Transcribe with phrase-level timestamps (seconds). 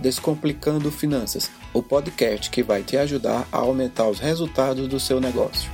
[0.00, 5.70] Descomplicando Finanças, o podcast que vai te ajudar a aumentar os resultados do seu negócio.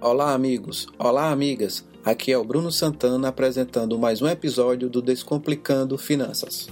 [0.00, 0.86] Olá, amigos!
[0.98, 1.89] Olá, amigas!
[2.02, 6.66] Aqui é o Bruno Santana apresentando mais um episódio do Descomplicando Finanças.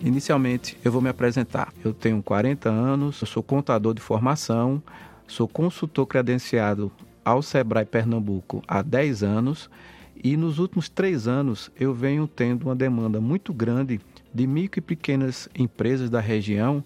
[0.00, 1.74] Inicialmente, eu vou me apresentar.
[1.84, 4.82] Eu tenho 40 anos, eu sou contador de formação,
[5.26, 6.90] sou consultor credenciado
[7.22, 9.68] ao Sebrae Pernambuco há 10 anos
[10.22, 14.00] e nos últimos três anos eu venho tendo uma demanda muito grande
[14.32, 16.84] de micro e pequenas empresas da região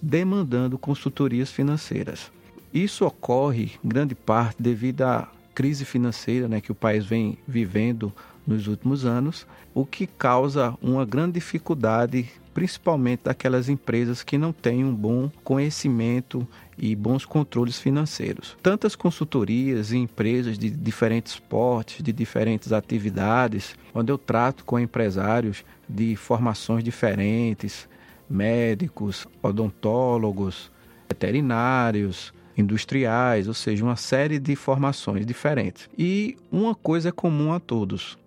[0.00, 2.32] demandando consultorias financeiras.
[2.72, 8.12] Isso ocorre em grande parte devido à crise financeira né, que o país vem vivendo
[8.46, 12.28] nos últimos anos, o que causa uma grande dificuldade,
[12.60, 18.54] principalmente daquelas empresas que não têm um bom conhecimento e bons controles financeiros.
[18.62, 25.64] Tantas consultorias e empresas de diferentes portes, de diferentes atividades, onde eu trato com empresários
[25.88, 27.88] de formações diferentes,
[28.28, 30.70] médicos, odontólogos,
[31.08, 35.88] veterinários, industriais, ou seja, uma série de formações diferentes.
[35.96, 38.18] E uma coisa é comum a todos: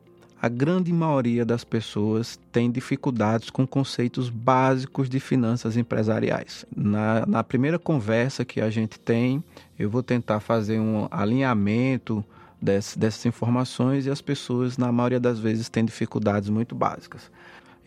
[0.43, 6.65] a grande maioria das pessoas tem dificuldades com conceitos básicos de finanças empresariais.
[6.75, 9.41] Na, na primeira conversa que a gente tem,
[9.79, 12.25] eu vou tentar fazer um alinhamento
[12.61, 17.31] desse, dessas informações e as pessoas, na maioria das vezes, têm dificuldades muito básicas.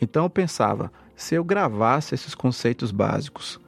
[0.00, 3.61] Então eu pensava, se eu gravasse esses conceitos básicos,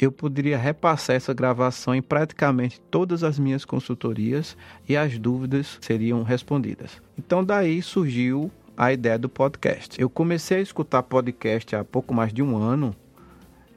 [0.00, 4.56] eu poderia repassar essa gravação em praticamente todas as minhas consultorias
[4.88, 7.02] e as dúvidas seriam respondidas.
[7.18, 10.00] Então daí surgiu a ideia do podcast.
[10.00, 12.94] Eu comecei a escutar podcast há pouco mais de um ano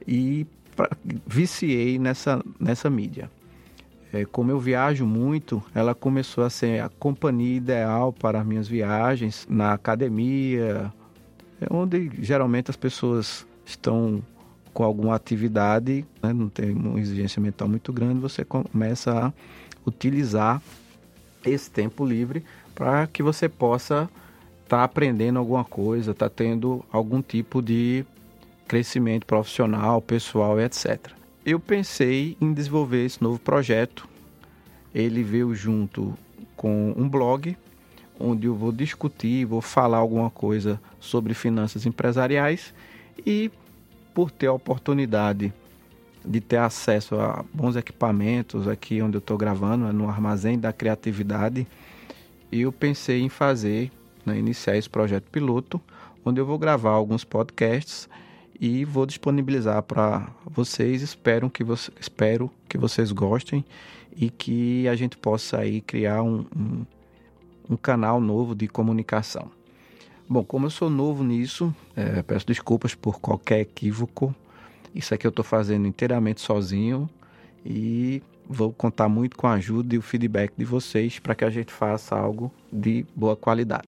[0.06, 0.46] e
[1.26, 3.30] viciei nessa, nessa mídia.
[4.12, 8.66] É, como eu viajo muito, ela começou a ser a companhia ideal para as minhas
[8.66, 10.92] viagens na academia,
[11.60, 14.22] é onde geralmente as pessoas estão
[14.72, 19.32] com alguma atividade, né, não tem uma exigência mental muito grande, você começa a
[19.86, 20.62] utilizar
[21.44, 24.08] esse tempo livre para que você possa
[24.64, 28.04] estar tá aprendendo alguma coisa, estar tá tendo algum tipo de
[28.66, 31.10] crescimento profissional, pessoal, etc.
[31.44, 34.06] Eu pensei em desenvolver esse novo projeto.
[34.94, 36.14] Ele veio junto
[36.54, 37.56] com um blog
[38.20, 42.74] onde eu vou discutir, vou falar alguma coisa sobre finanças empresariais
[43.24, 43.50] e
[44.14, 45.52] por ter a oportunidade
[46.24, 50.72] de ter acesso a bons equipamentos aqui onde eu estou gravando, né, no Armazém da
[50.72, 51.66] Criatividade,
[52.50, 53.90] eu pensei em fazer,
[54.24, 55.80] né, iniciar esse projeto piloto,
[56.24, 58.08] onde eu vou gravar alguns podcasts
[58.60, 61.02] e vou disponibilizar para vocês.
[61.02, 63.64] Espero que, você, espero que vocês gostem
[64.16, 66.86] e que a gente possa aí criar um, um,
[67.70, 69.57] um canal novo de comunicação.
[70.28, 74.34] Bom, como eu sou novo nisso, é, peço desculpas por qualquer equívoco.
[74.94, 77.08] Isso aqui eu estou fazendo inteiramente sozinho
[77.64, 81.50] e vou contar muito com a ajuda e o feedback de vocês para que a
[81.50, 83.87] gente faça algo de boa qualidade.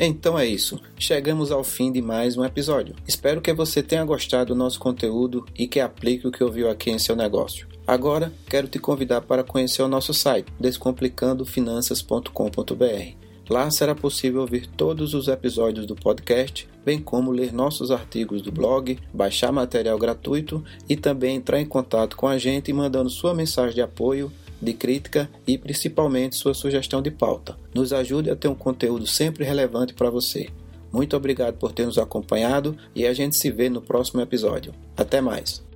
[0.00, 2.94] Então é isso, chegamos ao fim de mais um episódio.
[3.04, 6.88] Espero que você tenha gostado do nosso conteúdo e que aplique o que ouviu aqui
[6.88, 7.66] em seu negócio.
[7.84, 13.16] Agora, quero te convidar para conhecer o nosso site, descomplicandofinanças.com.br.
[13.50, 18.52] Lá será possível ouvir todos os episódios do podcast, bem como ler nossos artigos do
[18.52, 23.74] blog, baixar material gratuito e também entrar em contato com a gente mandando sua mensagem
[23.74, 27.56] de apoio de crítica e principalmente sua sugestão de pauta.
[27.74, 30.48] Nos ajude a ter um conteúdo sempre relevante para você.
[30.92, 34.74] Muito obrigado por ter nos acompanhado e a gente se vê no próximo episódio.
[34.96, 35.67] Até mais!